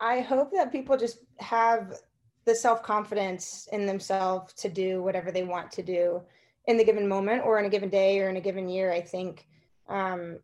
[0.00, 1.94] I hope that people just have
[2.46, 6.22] the self confidence in themselves to do whatever they want to do
[6.66, 8.90] in the given moment or in a given day or in a given year.
[8.92, 9.46] I think,
[9.88, 10.38] um,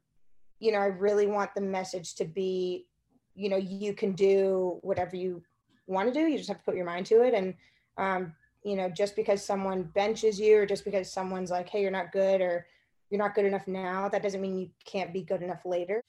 [0.60, 2.86] you know, I really want the message to be,
[3.34, 5.42] you know, you can do whatever you
[5.86, 6.26] want to do.
[6.26, 7.32] You just have to put your mind to it.
[7.32, 7.54] And,
[7.96, 11.90] um, you know, just because someone benches you or just because someone's like, hey, you're
[11.90, 12.66] not good or
[13.10, 16.02] you're not good enough now, that doesn't mean you can't be good enough later.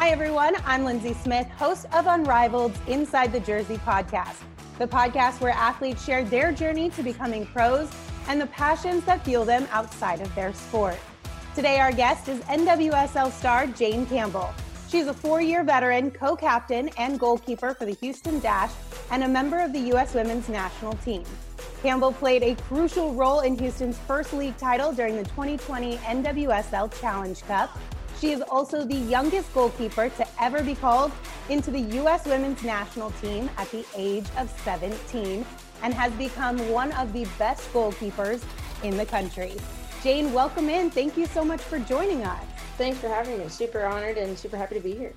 [0.00, 0.54] Hi, everyone.
[0.64, 4.36] I'm Lindsay Smith, host of Unrivaled Inside the Jersey podcast,
[4.78, 7.90] the podcast where athletes share their journey to becoming pros
[8.28, 10.96] and the passions that fuel them outside of their sport.
[11.56, 14.54] Today, our guest is NWSL star Jane Campbell.
[14.88, 18.70] She's a four year veteran, co captain, and goalkeeper for the Houston Dash,
[19.10, 20.14] and a member of the U.S.
[20.14, 21.24] women's national team.
[21.82, 27.42] Campbell played a crucial role in Houston's first league title during the 2020 NWSL Challenge
[27.46, 27.76] Cup
[28.20, 31.12] she is also the youngest goalkeeper to ever be called
[31.48, 32.26] into the U.S.
[32.26, 35.44] women's national team at the age of 17
[35.82, 38.42] and has become one of the best goalkeepers
[38.82, 39.54] in the country.
[40.02, 40.90] Jane, welcome in.
[40.90, 42.42] Thank you so much for joining us.
[42.76, 43.48] Thanks for having me.
[43.48, 45.12] Super honored and super happy to be here.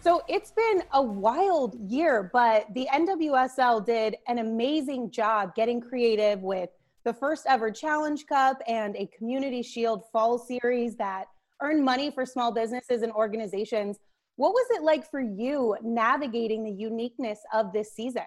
[0.00, 6.42] So it's been a wild year, but the NWSL did an amazing job getting creative
[6.42, 6.70] with
[7.04, 11.26] the first ever Challenge Cup and a Community Shield Fall Series that
[11.62, 13.98] earn money for small businesses and organizations.
[14.36, 18.22] What was it like for you navigating the uniqueness of this season?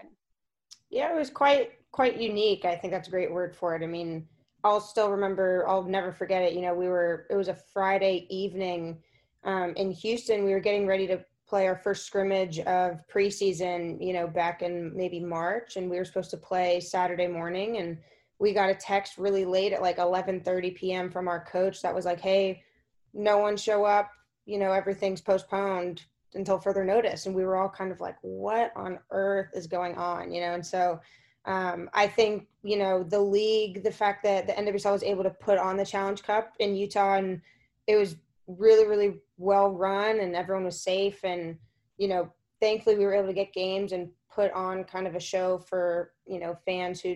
[0.89, 2.65] Yeah, it was quite quite unique.
[2.65, 3.83] I think that's a great word for it.
[3.83, 4.27] I mean,
[4.63, 5.65] I'll still remember.
[5.67, 6.53] I'll never forget it.
[6.53, 7.27] You know, we were.
[7.29, 9.01] It was a Friday evening
[9.43, 10.43] um, in Houston.
[10.43, 14.03] We were getting ready to play our first scrimmage of preseason.
[14.03, 17.77] You know, back in maybe March, and we were supposed to play Saturday morning.
[17.77, 17.99] And
[18.39, 21.11] we got a text really late at like 11:30 p.m.
[21.11, 22.63] from our coach that was like, "Hey,
[23.13, 24.11] no one show up
[24.45, 26.03] you know everything's postponed
[26.35, 27.25] until further notice.
[27.25, 30.53] And we were all kind of like what on earth is going on you know?
[30.53, 30.99] And so
[31.45, 35.29] um, i think you know the league the fact that the nwsl was able to
[35.29, 37.41] put on the challenge cup in utah and
[37.87, 38.17] it was
[38.47, 41.57] really really well run and everyone was safe and
[41.97, 45.19] you know thankfully we were able to get games and put on kind of a
[45.19, 47.15] show for you know fans who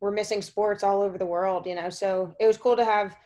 [0.00, 1.90] were missing sports all over the world you know?
[1.90, 3.16] So it was cool to have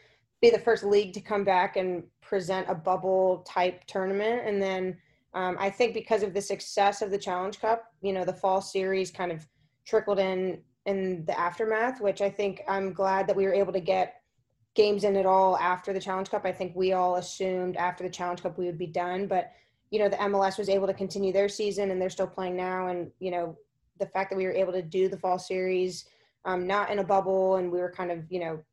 [0.40, 4.42] be the first league to come back and present a bubble type tournament.
[4.46, 4.96] And then
[5.34, 8.60] um, I think because of the success of the Challenge Cup, you know, the fall
[8.60, 9.46] series kind of
[9.84, 13.80] trickled in in the aftermath, which I think I'm glad that we were able to
[13.80, 14.22] get
[14.74, 16.46] games in at all after the Challenge Cup.
[16.46, 19.52] I think we all assumed after the Challenge Cup we would be done, but
[19.90, 22.86] you know, the MLS was able to continue their season and they're still playing now.
[22.86, 23.56] And you know,
[23.98, 26.06] the fact that we were able to do the fall series,
[26.44, 28.64] um, not in a bubble, and we were kind of you know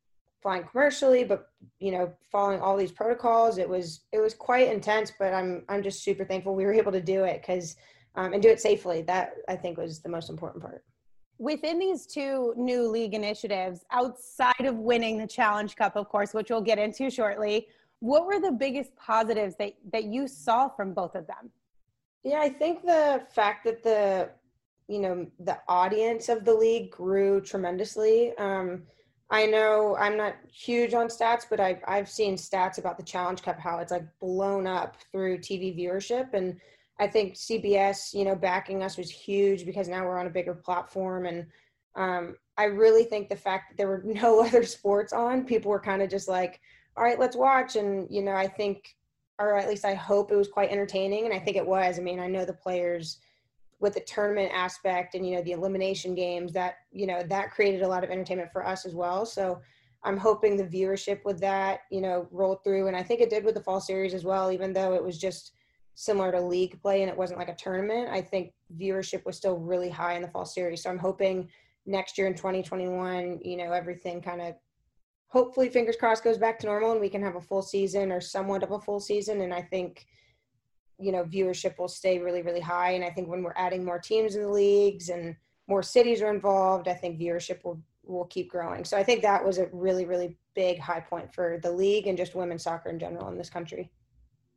[0.42, 5.12] flying commercially, but you know, following all these protocols, it was it was quite intense.
[5.18, 7.76] But I'm I'm just super thankful we were able to do it because
[8.14, 9.02] um, and do it safely.
[9.02, 10.84] That I think was the most important part.
[11.38, 16.50] Within these two new league initiatives, outside of winning the Challenge Cup, of course, which
[16.50, 17.68] we'll get into shortly,
[18.00, 21.50] what were the biggest positives that that you saw from both of them?
[22.24, 24.30] Yeah, I think the fact that the
[24.88, 28.36] you know the audience of the league grew tremendously.
[28.38, 28.82] Um,
[29.30, 33.42] I know I'm not huge on stats, but I've I've seen stats about the Challenge
[33.42, 36.58] Cup how it's like blown up through TV viewership, and
[36.98, 40.54] I think CBS, you know, backing us was huge because now we're on a bigger
[40.54, 41.46] platform, and
[41.94, 45.80] um, I really think the fact that there were no other sports on, people were
[45.80, 46.60] kind of just like,
[46.96, 48.96] all right, let's watch, and you know, I think,
[49.38, 51.98] or at least I hope it was quite entertaining, and I think it was.
[51.98, 53.18] I mean, I know the players
[53.80, 57.82] with the tournament aspect and you know the elimination games that you know that created
[57.82, 59.24] a lot of entertainment for us as well.
[59.24, 59.60] So
[60.04, 62.86] i'm hoping the viewership with that you know rolled through.
[62.86, 65.18] And i think it did with the fall series as well even though it was
[65.18, 65.52] just
[65.94, 69.58] similar to league play and it wasn't like a tournament i think viewership was still
[69.58, 70.82] really high in the fall series.
[70.82, 71.48] So i'm hoping
[71.86, 74.54] next year in 2021 you know everything kind of
[75.28, 78.20] hopefully fingers crossed goes back to normal and we can have a full season or
[78.20, 79.40] somewhat of a full season.
[79.42, 80.06] And i think
[80.98, 82.92] you know viewership will stay really really high.
[82.92, 85.36] And i think when we're adding more teams in the leagues and
[85.66, 88.84] more cities are involved i think viewership will will keep growing.
[88.84, 92.16] So i think that was a really really big high point for the league and
[92.16, 93.90] just women's soccer in general in this country.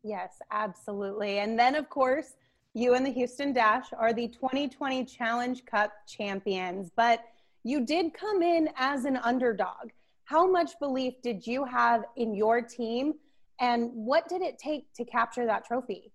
[0.03, 1.39] Yes absolutely.
[1.39, 2.35] And then of course
[2.73, 6.89] you and the houston dash are the 2020 challenge cup champions.
[6.95, 7.25] But
[7.63, 9.91] you did come in as an underdog.
[10.23, 13.15] How much belief did you have in your team?
[13.59, 16.11] And what did it take to capture that trophy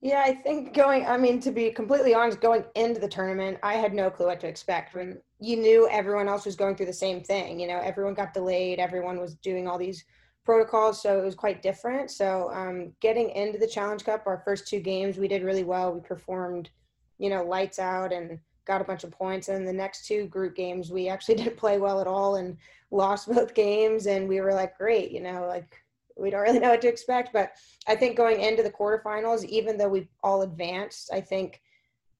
[0.00, 3.74] yeah, I think going, I mean, to be completely honest, going into the tournament, I
[3.74, 4.94] had no clue what to expect.
[4.94, 8.32] When you knew everyone else was going through the same thing, you know, everyone got
[8.32, 10.04] delayed, everyone was doing all these
[10.44, 12.12] protocols, so it was quite different.
[12.12, 15.92] So um, getting into the Challenge Cup, our first two games, we did really well.
[15.92, 16.70] We performed,
[17.18, 19.48] you know, lights out and got a bunch of points.
[19.48, 22.56] And the next two group games, we actually didn't play well at all and
[22.92, 24.06] lost both games.
[24.06, 25.82] And we were like, great, you know, like
[26.18, 27.32] we don't really know what to expect.
[27.32, 27.52] But
[27.86, 31.62] I think going into the quarterfinals, even though we all advanced, I think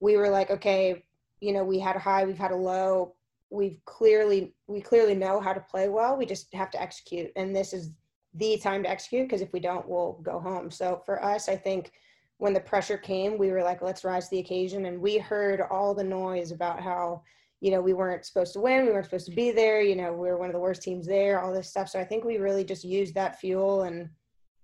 [0.00, 1.04] we were like, okay,
[1.40, 3.14] you know, we had a high, we've had a low.
[3.50, 6.16] We've clearly we clearly know how to play well.
[6.16, 7.90] We just have to execute, and this is
[8.34, 10.70] the time to execute because if we don't, we'll go home.
[10.70, 11.92] So for us, I think
[12.36, 14.86] when the pressure came, we were like, let's rise to the occasion.
[14.86, 17.22] And we heard all the noise about how,
[17.60, 20.12] you know, we weren't supposed to win, we weren't supposed to be there, you know,
[20.12, 21.88] we are one of the worst teams there, all this stuff.
[21.88, 24.08] So I think we really just used that fuel and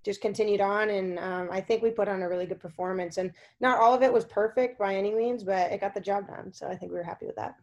[0.05, 0.91] just continued on.
[0.91, 3.17] And um, I think we put on a really good performance.
[3.17, 6.29] And not all of it was perfect by any means, but it got the job
[6.29, 6.52] done.
[6.52, 7.56] So I think we were happy with that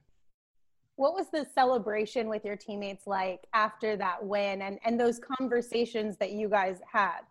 [1.02, 6.16] what was the celebration with your teammates like after that win and and those conversations
[6.18, 7.22] that you guys had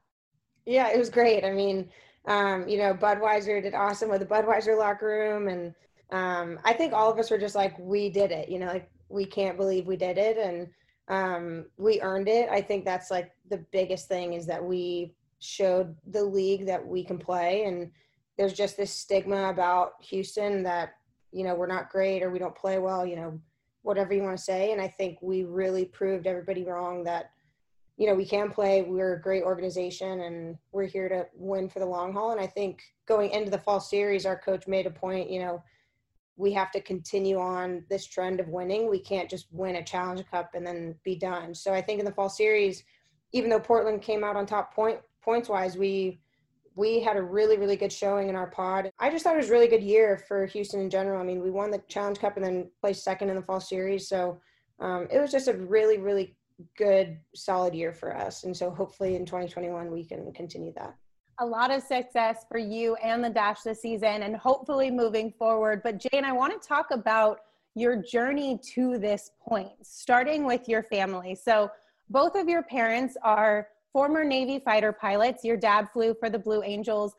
[0.67, 1.89] yeah it was great i mean
[2.27, 5.75] um, you know budweiser did awesome with the budweiser locker room and
[6.13, 8.91] um, i think all of us were just like we did it you know like
[9.09, 10.69] we can't believe we did it and
[11.09, 15.97] um, we earned it i think that's like the biggest thing is that we showed
[16.09, 17.91] the league that we can play and
[18.37, 20.95] there's just this stigma about houston that
[21.33, 23.41] you know we're not great or we don't play well you know
[23.83, 24.73] whatever you want to say.
[24.73, 27.31] And I think we really proved everybody wrong that,
[27.97, 28.83] you know, we can play.
[28.83, 32.33] We're a great organization and we're here to win for the long haul.
[32.33, 35.63] And I think going into the fall series, our coach made a point, you know,
[36.37, 38.89] we have to continue on this trend of winning.
[38.89, 41.55] We can't just win a challenge cup and then be done.
[41.55, 42.85] So I think in the fall series,
[43.33, 46.21] even though Portland came out on top point points wise, we
[46.77, 48.91] we had a really, really good showing in our pod.
[48.99, 51.21] I just thought it was a really good year for Houston in general.
[51.21, 54.09] I mean, we won the Challenge Cup and then placed second in the fall series.
[54.09, 54.41] So
[54.79, 56.37] um, it was just a really, really
[56.77, 58.45] good, solid year for us.
[58.45, 60.95] And so hopefully in 2021, we can continue that.
[61.41, 65.81] A lot of success for you and the Dash this season, and hopefully moving forward.
[65.83, 67.41] But Jane, I want to talk about
[67.75, 71.35] your journey to this point, starting with your family.
[71.35, 71.71] So
[72.11, 75.43] both of your parents are former Navy fighter pilots.
[75.43, 77.15] Your dad flew for the Blue Angels.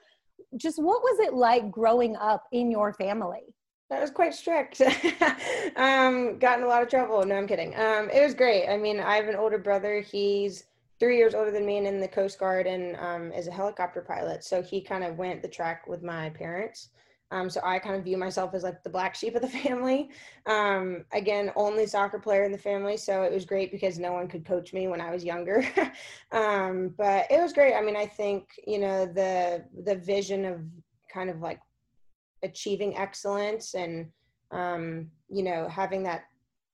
[0.55, 3.55] Just what was it like growing up in your family?
[3.89, 4.81] That was quite strict.
[5.75, 7.25] um, got in a lot of trouble.
[7.25, 7.75] No, I'm kidding.
[7.75, 8.69] Um, it was great.
[8.69, 9.99] I mean, I have an older brother.
[9.99, 10.65] He's
[11.01, 14.01] three years older than me and in the Coast Guard and um, is a helicopter
[14.01, 14.43] pilot.
[14.43, 16.89] So he kind of went the track with my parents.
[17.31, 20.11] Um, so I kind of view myself as like the black sheep of the family.
[20.45, 24.27] Um, again, only soccer player in the family, so it was great because no one
[24.27, 25.65] could coach me when I was younger.
[26.31, 27.73] um, but it was great.
[27.73, 30.59] I mean, I think you know the the vision of
[31.11, 31.61] kind of like
[32.43, 34.07] achieving excellence and
[34.51, 36.25] um, you know having that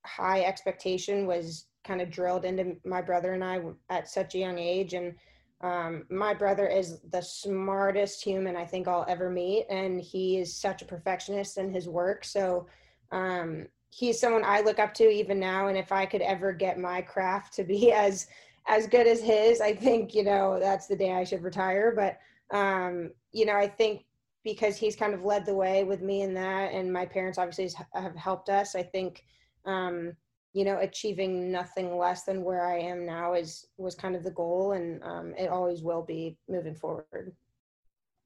[0.05, 4.59] high expectation was kind of drilled into my brother and I at such a young
[4.59, 5.15] age and
[5.61, 10.55] um, my brother is the smartest human I think I'll ever meet, and he is
[10.55, 12.23] such a perfectionist in his work.
[12.23, 12.67] So
[13.11, 15.67] um, he's someone I look up to even now.
[15.67, 18.27] And if I could ever get my craft to be as
[18.69, 21.91] as good as his, I think you know that's the day I should retire.
[21.95, 22.19] But
[22.55, 24.05] um, you know, I think
[24.43, 27.69] because he's kind of led the way with me in that, and my parents obviously
[27.93, 28.75] have helped us.
[28.75, 29.25] I think
[29.65, 30.13] um,
[30.53, 34.31] you know achieving nothing less than where i am now is was kind of the
[34.31, 37.33] goal and um, it always will be moving forward.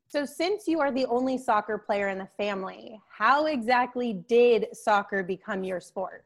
[0.08, 5.24] So since you are the only soccer player in the family how exactly did soccer
[5.24, 6.26] become your sport?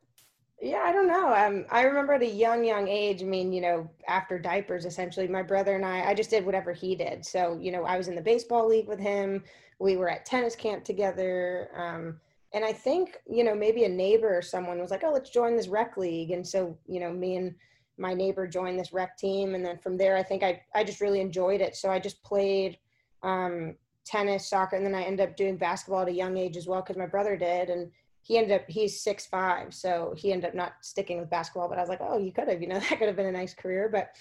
[0.62, 1.34] Yeah i don't know.
[1.34, 5.28] Um, i remember at a young young age i mean you know after diapers essentially
[5.28, 7.26] my brother and i i just did whatever he did.
[7.26, 9.44] So you know i was in the baseball league with him.
[9.80, 11.70] We were at tennis camp together.
[11.76, 12.20] Um,
[12.56, 15.58] and I think, you know, maybe a neighbor or someone was like, oh, let's join
[15.58, 16.32] this rec league.
[16.32, 17.54] And so, you know, me and
[17.98, 19.56] my neighbor joined this rec team.
[19.56, 21.76] And then from there, I think I, I just really enjoyed it.
[21.76, 22.78] So I just played
[23.24, 26.66] um, tennis, soccer, and then I ended up doing basketball at a young age as
[26.66, 27.70] well because my brother did.
[27.70, 31.68] And he ended up, he's six five, So he ended up not sticking with basketball.
[31.68, 33.34] But I was like, oh, you could have, you know, that could have been a
[33.34, 33.90] nice career.
[33.92, 34.16] But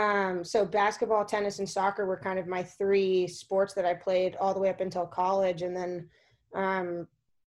[0.00, 4.36] um, so basketball, tennis, and soccer were kind of my three sports that I played
[4.36, 5.62] all the way up until college.
[5.62, 6.08] And then
[6.54, 7.08] um,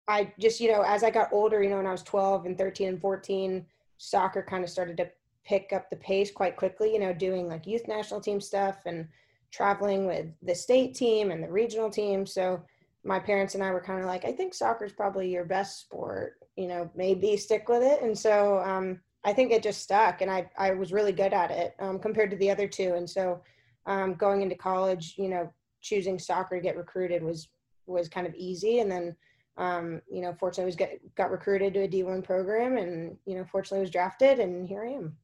[0.09, 2.57] I just, you know, as I got older, you know, when I was 12 and
[2.57, 3.65] 13 and 14,
[3.97, 5.09] soccer kind of started to
[5.45, 9.07] pick up the pace quite quickly, you know, doing like youth national team stuff and
[9.51, 12.25] traveling with the state team and the regional team.
[12.25, 12.61] So
[13.03, 15.79] my parents and I were kind of like, I think soccer is probably your best
[15.79, 18.01] sport, you know, maybe stick with it.
[18.01, 21.51] And so um, I think it just stuck and I, I was really good at
[21.51, 22.95] it um, compared to the other two.
[22.95, 23.41] And so
[23.85, 27.49] um, going into college, you know, choosing soccer to get recruited was,
[27.85, 28.79] was kind of easy.
[28.79, 29.15] And then
[29.59, 33.35] um, you know, fortunately I was get, got recruited to a D1 program and, you
[33.35, 35.17] know, fortunately I was drafted and here I am.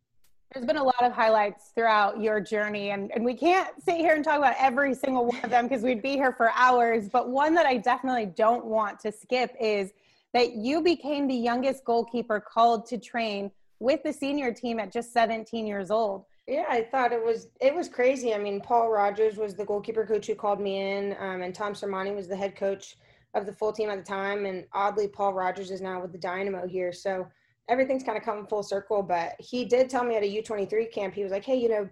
[0.54, 4.13] There's been a lot of highlights throughout your journey, and, and we can't sit here
[4.13, 7.10] and talk about every single one of them because we'd be here for hours.
[7.10, 9.92] But one that I definitely don't want to skip is
[10.34, 15.12] that you became the youngest goalkeeper called to train with the senior team at just
[15.12, 16.25] 17 years old.
[16.48, 18.34] Yeah, I thought it was it was crazy.
[18.34, 21.74] I mean, Paul Rogers was the goalkeeper coach who called me in, um, and Tom
[21.74, 22.98] Sermanni was the head coach
[23.36, 24.46] of the full team at the time.
[24.46, 26.92] And oddly, Paul Rogers is now with the Dynamo here.
[26.92, 27.27] So
[27.68, 29.04] everything's kind of coming full circle.
[29.04, 31.89] But he did tell me at a U23 camp, he was like, "Hey, you know,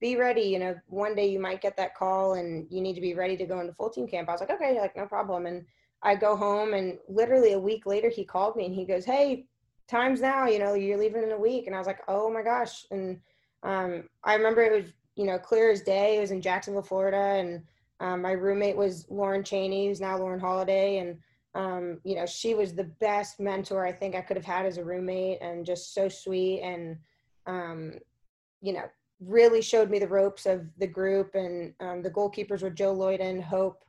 [0.00, 0.42] be ready.
[0.42, 3.36] You know, one day you might get that call, and you need to be ready
[3.36, 5.64] to go into full team camp." I was like, "Okay, like no problem." And
[6.02, 9.46] I go home, and literally a week later, he called me and he goes, "Hey,
[9.88, 10.46] time's now.
[10.46, 13.20] You know, you're leaving in a week." And I was like, "Oh my gosh!" And
[13.62, 16.18] um, I remember it was you know clear as day.
[16.18, 17.62] It was in Jacksonville, Florida, and
[18.02, 21.18] um, my roommate was Lauren Cheney, who's now Lauren Holiday, and
[21.54, 24.76] um, you know she was the best mentor I think I could have had as
[24.76, 26.98] a roommate, and just so sweet, and
[27.46, 27.92] um,
[28.60, 28.84] you know
[29.20, 31.36] really showed me the ropes of the group.
[31.36, 33.84] And um, the goalkeepers were Jill Loyden, Hope,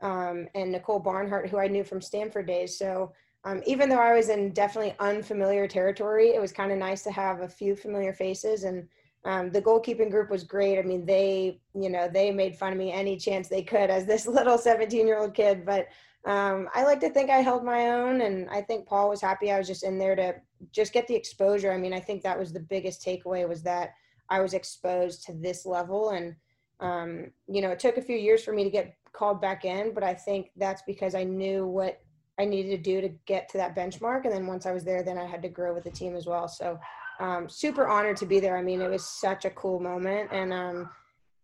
[0.00, 2.76] um, and Nicole Barnhart, who I knew from Stanford days.
[2.76, 3.12] So
[3.44, 7.12] um, even though I was in definitely unfamiliar territory, it was kind of nice to
[7.12, 8.88] have a few familiar faces and
[9.24, 10.78] um, the goalkeeping group was great.
[10.78, 14.04] I mean, they, you know, they made fun of me any chance they could as
[14.04, 15.64] this little 17 year old kid.
[15.64, 15.88] But
[16.24, 19.50] um, I like to think I held my own, and I think Paul was happy
[19.50, 20.34] I was just in there to
[20.70, 21.72] just get the exposure.
[21.72, 23.94] I mean, I think that was the biggest takeaway was that
[24.28, 26.36] I was exposed to this level, and
[26.80, 29.94] um, you know, it took a few years for me to get called back in,
[29.94, 32.01] but I think that's because I knew what
[32.38, 35.02] I needed to do to get to that benchmark, and then once I was there,
[35.02, 36.48] then I had to grow with the team as well.
[36.48, 36.78] So
[37.20, 38.56] um, super honored to be there.
[38.56, 40.90] I mean, it was such a cool moment, and um,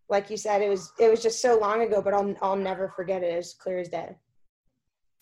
[0.09, 2.91] like you said, it was it was just so long ago, but I'll I'll never
[2.95, 4.15] forget it as clear as day.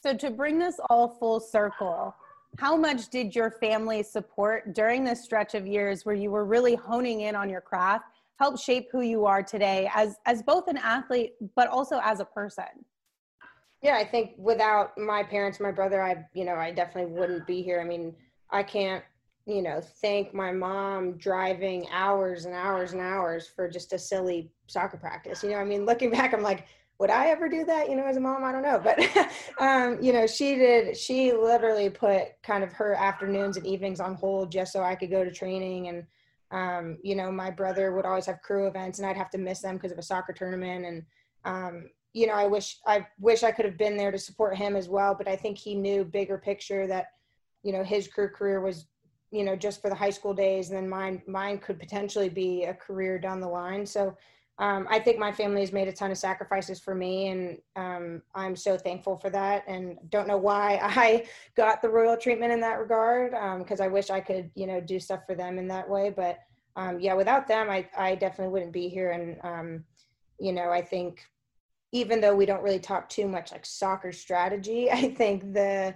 [0.04, 2.16] So to bring this all full circle,
[2.58, 6.76] how much did your family support during this stretch of years where you were really
[6.76, 8.06] honing in on your craft
[8.40, 12.26] help shape who you are today as as both an athlete but also as a
[12.26, 12.66] person?
[13.82, 17.62] Yeah, I think without my parents, my brother, I you know, I definitely wouldn't be
[17.62, 17.80] here.
[17.80, 18.16] I mean,
[18.50, 19.04] I can't
[19.48, 24.52] you know, thank my mom driving hours and hours and hours for just a silly
[24.68, 25.42] soccer practice.
[25.42, 26.68] You know, I mean, looking back, I'm like,
[27.00, 27.90] would I ever do that?
[27.90, 28.82] You know, as a mom, I don't know.
[28.84, 29.00] But,
[29.60, 34.16] um, you know, she did, she literally put kind of her afternoons and evenings on
[34.16, 35.88] hold just so I could go to training.
[35.88, 36.04] And,
[36.52, 39.62] um, you know, my brother would always have crew events and I'd have to miss
[39.62, 40.86] them because of a soccer tournament.
[40.86, 41.06] And,
[41.46, 44.76] um, you know, I wish, I wish I could have been there to support him
[44.76, 45.14] as well.
[45.14, 47.08] But I think he knew bigger picture that,
[47.62, 48.88] you know, his crew career was
[49.32, 52.64] you know just for the high school days and then mine mine could potentially be
[52.64, 54.16] a career down the line so
[54.60, 58.22] um, i think my family has made a ton of sacrifices for me and um,
[58.36, 62.62] i'm so thankful for that and don't know why i got the royal treatment in
[62.62, 65.68] that regard because um, i wish i could you know do stuff for them in
[65.68, 66.40] that way but
[66.78, 69.84] um, yeah without them i, I definitely wouldn't be here and um,
[70.40, 71.26] you know i think
[71.92, 75.96] even though we don't really talk too much like soccer strategy i think the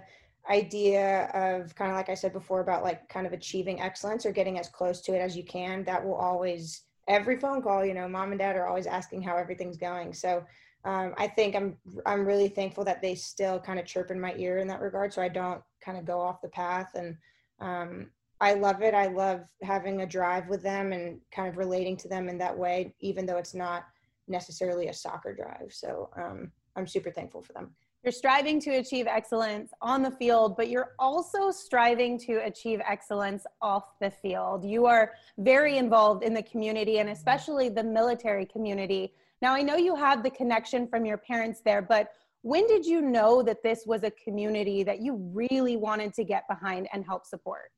[0.50, 4.32] idea of kind of like I said before about like kind of achieving excellence or
[4.32, 7.94] getting as close to it as you can, that will always every phone call, you
[7.94, 10.12] know, mom and dad are always asking how everything's going.
[10.12, 10.44] So
[10.84, 14.34] um, I think I'm I'm really thankful that they still kind of chirp in my
[14.36, 16.88] ear in that regard, so I don't kind of go off the path.
[16.94, 17.16] And
[17.60, 18.94] um, I love it.
[18.94, 22.56] I love having a drive with them and kind of relating to them in that
[22.56, 23.84] way, even though it's not
[24.28, 25.72] necessarily a soccer drive.
[25.72, 27.70] So um, I'm super thankful for them.
[28.02, 33.46] You're striving to achieve excellence on the field, but you're also striving to achieve excellence
[33.60, 34.64] off the field.
[34.64, 39.14] You are very involved in the community and especially the military community.
[39.40, 42.08] Now, I know you have the connection from your parents there, but
[42.42, 46.48] when did you know that this was a community that you really wanted to get
[46.48, 47.70] behind and help support?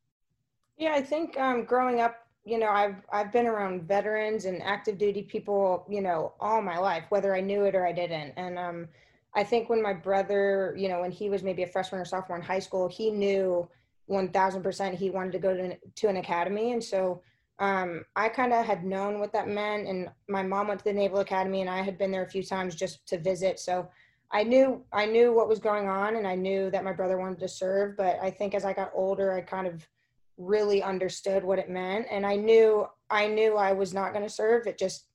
[0.78, 4.98] Yeah, I think um, growing up, you know, I've I've been around veterans and active
[4.98, 8.34] duty people, you know, all my life, whether I knew it or I didn't.
[8.36, 8.88] And um,
[9.34, 12.38] I think when my brother, you know, when he was maybe a freshman or sophomore
[12.38, 13.68] in high school, he knew
[14.10, 16.72] 1000% he wanted to go to, to an academy.
[16.72, 17.22] And so
[17.58, 19.88] um, I kind of had known what that meant.
[19.88, 22.42] And my mom went to the Naval Academy and I had been there a few
[22.42, 23.58] times just to visit.
[23.58, 23.88] So
[24.30, 27.38] I knew, I knew what was going on and I knew that my brother wanted
[27.40, 27.96] to serve.
[27.96, 29.88] But I think as I got older, I kind of
[30.36, 32.06] really understood what it meant.
[32.10, 34.66] And I knew, I knew I was not going to serve.
[34.66, 35.06] It just,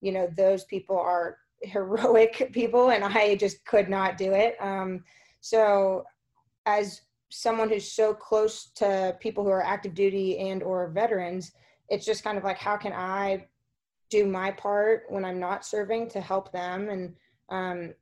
[0.00, 4.56] you know, those people are heroic people and I just could not do it.
[4.60, 5.04] Um,
[5.40, 6.04] so
[6.66, 11.52] as someone who's so close to people who are active duty and or veterans,
[11.88, 13.46] it's just kind of like, how can I
[14.10, 16.88] do my part when I'm not serving to help them?
[16.88, 17.14] And
[17.48, 17.94] um,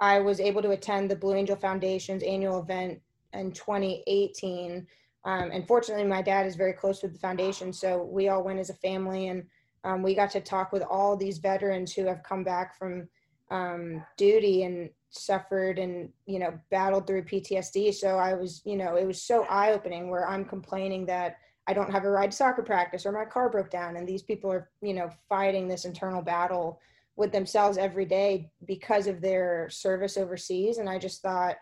[0.00, 3.00] I was able to attend the Blue Angel Foundation's annual event
[3.32, 4.86] in 2018
[5.26, 8.60] Um, and fortunately, my dad is very close with the foundation, so we all went
[8.60, 9.42] as a family, and
[9.82, 13.08] um, we got to talk with all these veterans who have come back from
[13.50, 17.92] um, duty and suffered and you know battled through PTSD.
[17.94, 21.72] So I was, you know, it was so eye opening where I'm complaining that I
[21.72, 24.52] don't have a ride to soccer practice or my car broke down, and these people
[24.52, 26.80] are, you know, fighting this internal battle
[27.16, 30.78] with themselves every day because of their service overseas.
[30.78, 31.56] And I just thought,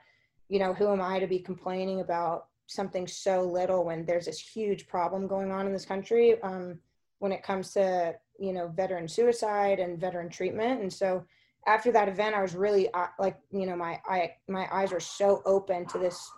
[0.49, 4.38] you know, who am I to be complaining about something so little when there's this
[4.38, 6.78] huge problem going on in this country um,
[7.18, 10.80] when it comes to, you know, veteran suicide and veteran treatment.
[10.80, 11.25] And so
[11.66, 15.00] after that event, I was really uh, like, you know, my I my eyes were
[15.00, 16.30] so open to this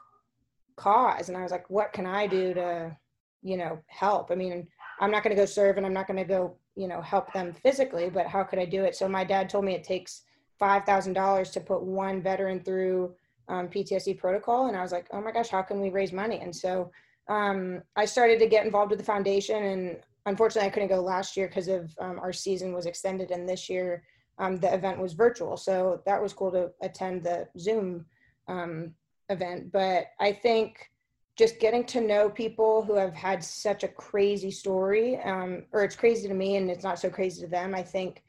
[0.77, 2.97] cause, and I was like, what can I do to,
[3.43, 4.31] you know, help?
[4.31, 4.69] I mean,
[5.01, 7.33] I'm not going to go serve, and I'm not going to go, you know, help
[7.33, 8.95] them physically, but how could I do it?
[8.95, 10.23] So my dad told me it takes
[10.59, 13.15] five thousand dollars to put one veteran through
[13.49, 16.41] um, PTSD protocol, and I was like, oh my gosh, how can we raise money?
[16.41, 16.91] And so
[17.29, 21.37] um, I started to get involved with the foundation, and unfortunately, I couldn't go last
[21.37, 24.03] year because of um, our season was extended, and this year
[24.39, 25.57] um, the event was virtual.
[25.57, 28.05] So that was cool to attend the Zoom
[28.49, 28.95] um,
[29.29, 29.73] event.
[29.73, 30.91] But I think
[31.37, 35.97] just getting to know people who have had such a crazy story, um, or it's
[35.97, 37.75] crazy to me and it's not so crazy to them.
[37.75, 38.23] I think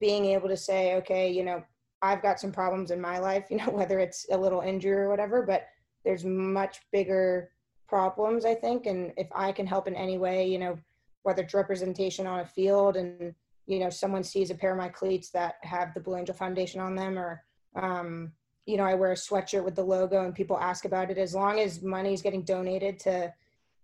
[0.00, 1.62] being able to say, okay, you know,
[2.00, 5.08] I've got some problems in my life, you know, whether it's a little injury or
[5.08, 5.66] whatever, but
[6.04, 7.50] there's much bigger
[7.88, 8.86] problems, I think.
[8.86, 10.78] And if I can help in any way, you know,
[11.22, 13.34] whether it's representation on a field and
[13.66, 16.80] you know someone sees a pair of my cleats that have the blue angel foundation
[16.80, 17.44] on them or
[17.76, 18.32] um,
[18.64, 21.34] you know i wear a sweatshirt with the logo and people ask about it as
[21.34, 23.32] long as money is getting donated to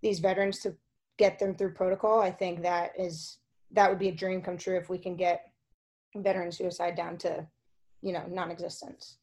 [0.02, 0.74] these veterans to
[1.18, 3.38] get them through protocol i think that is
[3.70, 5.50] that would be a dream come true if we can get
[6.16, 7.46] veteran suicide down to
[8.04, 9.14] you know non-existent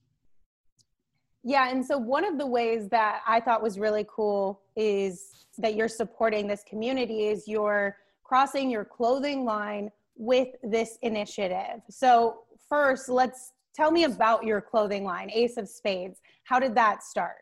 [1.44, 5.76] yeah and so one of the ways that i thought was really cool is that
[5.76, 11.82] you're supporting this community is you're crossing your clothing line with this initiative.
[11.90, 16.22] So, first, let's tell me about your clothing line, Ace of Spades.
[16.44, 17.38] How did that start?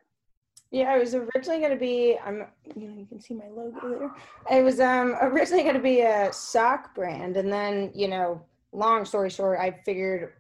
[0.71, 2.17] Yeah, it was originally going to be.
[2.23, 2.45] I'm.
[2.75, 4.57] You know, you can see my logo there.
[4.59, 9.03] It was um originally going to be a sock brand, and then you know, long
[9.05, 10.33] story short, I figured,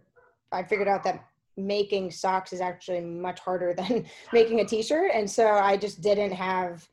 [0.51, 1.25] I figured out that
[1.57, 6.31] making socks is actually much harder than making a t-shirt, and so I just didn't
[6.31, 6.87] have.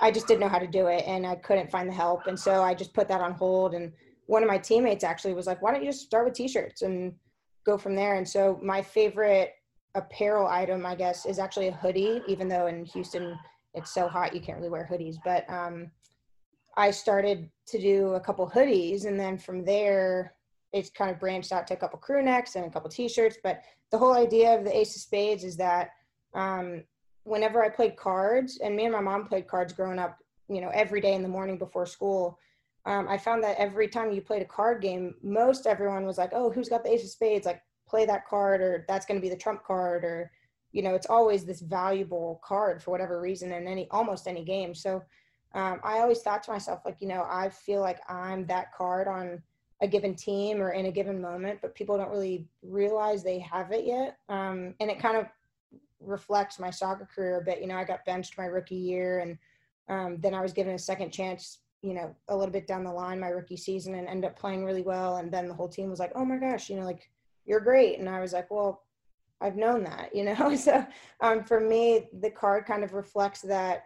[0.00, 2.38] I just didn't know how to do it, and I couldn't find the help, and
[2.38, 3.92] so I just put that on hold and
[4.26, 7.14] one of my teammates actually was like, why don't you just start with t-shirts and
[7.64, 8.16] go from there?
[8.16, 9.52] And so my favorite
[9.94, 13.38] apparel item, I guess, is actually a hoodie, even though in Houston
[13.74, 15.16] it's so hot you can't really wear hoodies.
[15.24, 15.90] But um,
[16.76, 20.33] I started to do a couple hoodies, and then from there,
[20.74, 23.38] it's kind of branched out to a couple crew necks and a couple t-shirts.
[23.42, 25.90] But the whole idea of the Ace of Spades is that
[26.34, 26.84] um,
[27.22, 30.70] whenever I played cards, and me and my mom played cards growing up, you know,
[30.74, 32.38] every day in the morning before school
[32.86, 36.30] um, I found that every time you played a card game, most everyone was like,
[36.32, 37.46] "Oh, who's got the ace of spades?
[37.46, 40.30] Like, play that card, or that's going to be the trump card, or
[40.72, 44.74] you know, it's always this valuable card for whatever reason in any almost any game."
[44.74, 45.02] So
[45.54, 49.08] um, I always thought to myself, like, you know, I feel like I'm that card
[49.08, 49.42] on
[49.84, 53.70] a given team or in a given moment, but people don't really realize they have
[53.72, 55.26] it yet, um, and it kind of
[56.00, 57.60] reflects my soccer career a bit.
[57.60, 59.38] You know, I got benched my rookie year, and
[59.88, 62.90] um, then I was given a second chance you know, a little bit down the
[62.90, 65.18] line my rookie season and end up playing really well.
[65.18, 67.10] And then the whole team was like, oh my gosh, you know, like
[67.44, 67.98] you're great.
[67.98, 68.84] And I was like, well,
[69.42, 70.56] I've known that, you know?
[70.56, 70.84] so
[71.20, 73.84] um, for me, the card kind of reflects that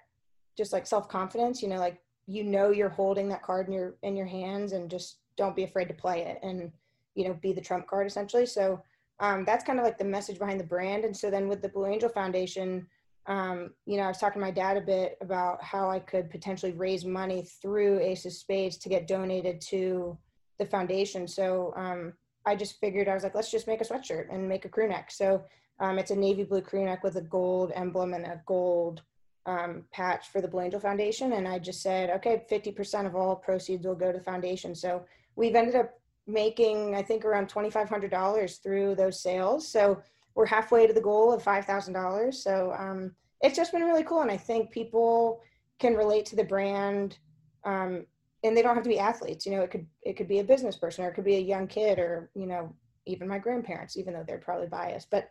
[0.57, 4.17] just like self-confidence, you know, like, you know, you're holding that card in your, in
[4.17, 6.71] your hands and just don't be afraid to play it and,
[7.15, 8.45] you know, be the trump card essentially.
[8.45, 8.83] So
[9.21, 11.05] um, that's kind of like the message behind the brand.
[11.05, 12.87] And so then with the Blue Angel Foundation,
[13.27, 16.31] um, you know, I was talking to my dad a bit about how I could
[16.31, 20.19] potentially raise money through Ace of Spades to get donated to
[20.59, 21.27] the foundation.
[21.27, 22.13] So um,
[22.47, 24.89] I just figured I was like, let's just make a sweatshirt and make a crew
[24.89, 25.11] neck.
[25.11, 25.45] So
[25.81, 29.03] um, it's a navy blue crew neck with a gold emblem and a gold
[29.47, 31.33] um, patch for the Blue Angel Foundation.
[31.33, 34.75] And I just said, okay, 50% of all proceeds will go to the foundation.
[34.75, 35.05] So
[35.39, 35.93] we've ended up
[36.27, 39.67] making, I think, around $2,500 through those sales.
[39.67, 40.03] So
[40.35, 42.35] we're halfway to the goal of $5,000.
[42.35, 44.21] So um, it's just been really cool.
[44.21, 45.41] And I think people
[45.79, 47.19] can relate to the brand
[47.65, 48.05] um,
[48.43, 49.47] and they don't have to be athletes.
[49.47, 51.41] You know, it could, it could be a business person or it could be a
[51.41, 52.75] young kid or, you know,
[53.07, 55.09] even my grandparents, even though they're probably biased.
[55.09, 55.31] But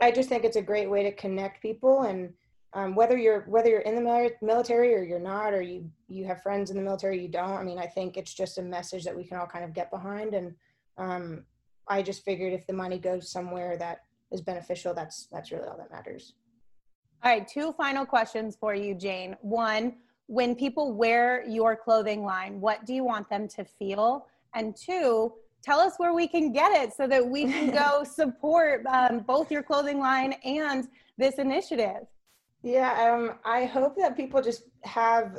[0.00, 2.32] I just think it's a great way to connect people and
[2.74, 6.42] um, whether you're whether you're in the military or you're not or you you have
[6.42, 9.16] friends in the military you don't i mean i think it's just a message that
[9.16, 10.54] we can all kind of get behind and
[10.98, 11.44] um,
[11.88, 14.00] i just figured if the money goes somewhere that
[14.30, 16.34] is beneficial, that's that's really all that matters.
[17.24, 19.36] All right, two final questions for you, Jane.
[19.40, 24.26] One, when people wear your clothing line, what do you want them to feel?
[24.54, 28.86] And two, tell us where we can get it so that we can go support
[28.86, 32.06] um, both your clothing line and this initiative.
[32.62, 35.38] Yeah, um, I hope that people just have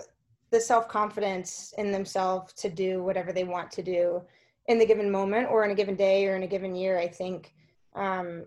[0.52, 4.22] the self confidence in themselves to do whatever they want to do
[4.68, 6.98] in the given moment or in a given day or in a given year.
[6.98, 7.54] I think,
[7.96, 8.46] um,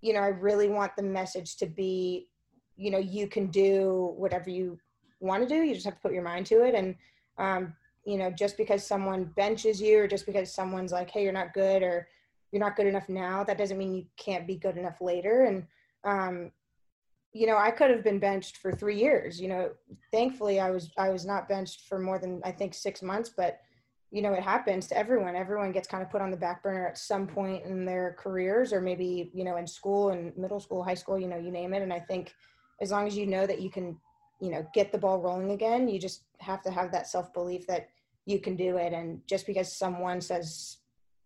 [0.00, 2.28] you know, I really want the message to be,
[2.76, 4.78] you know, you can do whatever you
[5.20, 5.62] want to do.
[5.62, 6.74] You just have to put your mind to it.
[6.74, 6.96] And,
[7.38, 11.32] um, you know, just because someone benches you or just because someone's like, hey, you're
[11.32, 12.08] not good or
[12.50, 15.44] you're not good enough now, that doesn't mean you can't be good enough later.
[15.44, 15.66] And,
[16.04, 16.50] um,
[17.32, 19.40] you know, I could have been benched for three years.
[19.40, 19.70] You know,
[20.10, 23.60] thankfully I was I was not benched for more than I think six months, but
[24.10, 25.36] you know, it happens to everyone.
[25.36, 28.72] Everyone gets kind of put on the back burner at some point in their careers
[28.72, 31.72] or maybe, you know, in school and middle school, high school, you know, you name
[31.74, 31.82] it.
[31.82, 32.34] And I think
[32.80, 33.96] as long as you know that you can,
[34.40, 37.68] you know, get the ball rolling again, you just have to have that self belief
[37.68, 37.88] that
[38.26, 38.92] you can do it.
[38.92, 40.78] And just because someone says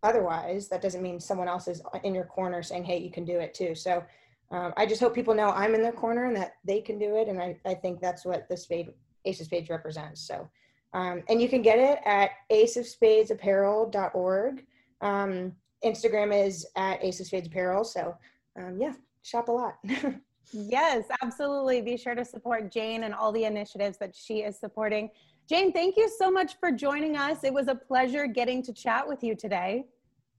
[0.03, 3.39] otherwise, that doesn't mean someone else is in your corner saying, hey, you can do
[3.39, 3.73] it too.
[3.73, 4.03] So
[4.51, 7.17] um, I just hope people know I'm in their corner and that they can do
[7.17, 7.27] it.
[7.27, 8.93] And I, I think that's what the spade,
[9.25, 10.21] Ace of Spades represents.
[10.21, 10.47] So,
[10.93, 14.65] um, and you can get it at aceofspadesapparel.org.
[15.01, 15.51] Um,
[15.83, 17.83] Instagram is at Ace of Spades Apparel.
[17.83, 18.15] So,
[18.57, 19.75] um, yeah, shop a lot.
[20.53, 21.81] yes, absolutely.
[21.81, 25.09] Be sure to support Jane and all the initiatives that she is supporting.
[25.49, 27.43] Jane, thank you so much for joining us.
[27.43, 29.85] It was a pleasure getting to chat with you today.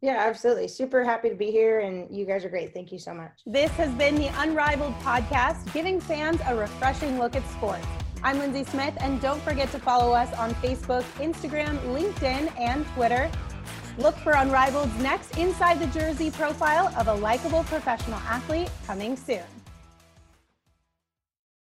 [0.06, 0.68] Yeah, absolutely.
[0.68, 2.72] Super happy to be here, and you guys are great.
[2.72, 3.32] Thank you so much.
[3.44, 7.84] This has been the Unrivaled podcast, giving fans a refreshing look at sports.
[8.22, 13.28] I'm Lindsay Smith, and don't forget to follow us on Facebook, Instagram, LinkedIn, and Twitter.
[13.98, 19.42] Look for Unrivaled's next Inside the Jersey profile of a likable professional athlete coming soon.